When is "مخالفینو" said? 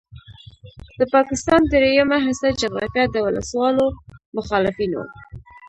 4.37-5.01